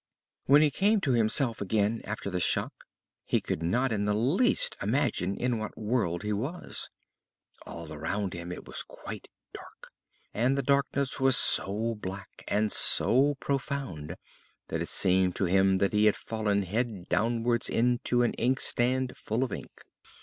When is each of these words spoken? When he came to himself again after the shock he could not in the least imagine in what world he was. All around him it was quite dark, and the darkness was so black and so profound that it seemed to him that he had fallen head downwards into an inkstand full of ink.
When 0.47 0.63
he 0.63 0.71
came 0.71 0.99
to 1.01 1.11
himself 1.11 1.61
again 1.61 2.01
after 2.05 2.31
the 2.31 2.39
shock 2.39 2.73
he 3.23 3.39
could 3.39 3.61
not 3.61 3.91
in 3.93 4.05
the 4.05 4.15
least 4.15 4.75
imagine 4.81 5.35
in 5.37 5.59
what 5.59 5.77
world 5.77 6.23
he 6.23 6.33
was. 6.33 6.89
All 7.67 7.93
around 7.93 8.33
him 8.33 8.51
it 8.51 8.65
was 8.67 8.81
quite 8.81 9.27
dark, 9.53 9.91
and 10.33 10.57
the 10.57 10.63
darkness 10.63 11.19
was 11.19 11.37
so 11.37 11.93
black 11.93 12.43
and 12.47 12.71
so 12.71 13.35
profound 13.35 14.15
that 14.69 14.81
it 14.81 14.89
seemed 14.89 15.35
to 15.35 15.45
him 15.45 15.77
that 15.77 15.93
he 15.93 16.05
had 16.05 16.15
fallen 16.15 16.63
head 16.63 17.07
downwards 17.07 17.69
into 17.69 18.23
an 18.23 18.33
inkstand 18.39 19.15
full 19.15 19.43
of 19.43 19.53
ink. 19.53 19.83